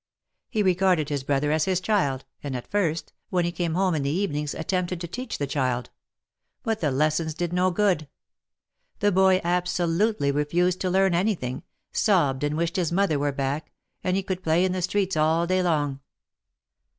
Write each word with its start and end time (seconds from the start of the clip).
He 0.49 0.63
regarded 0.63 1.09
his 1.09 1.23
brother 1.23 1.51
as 1.51 1.65
his 1.65 1.79
child, 1.79 2.25
and 2.41 2.55
at 2.55 2.71
first, 2.71 3.13
when 3.29 3.45
he 3.45 3.51
came 3.51 3.75
home 3.75 3.93
in 3.93 4.01
the 4.01 4.09
evenings, 4.09 4.55
attempted 4.55 4.99
to 5.01 5.07
teach 5.07 5.37
the 5.37 5.45
child; 5.45 5.91
but 6.63 6.79
the 6.81 6.89
lessons 6.89 7.35
did 7.35 7.53
no 7.53 7.69
good. 7.69 8.07
H'he 8.99 9.13
boy 9.13 9.41
absolutely 9.43 10.31
refused 10.31 10.81
to 10.81 10.89
learn 10.89 11.13
anything, 11.13 11.61
sobbed 11.93 12.43
and 12.43 12.57
wished 12.57 12.77
his 12.77 12.91
mother 12.91 13.19
were 13.19 13.31
back, 13.31 13.71
and 14.03 14.17
he 14.17 14.23
could 14.23 14.41
play 14.41 14.65
in 14.65 14.71
the 14.71 14.81
streets 14.81 15.15
all 15.15 15.45
day 15.45 15.61
long. 15.61 15.99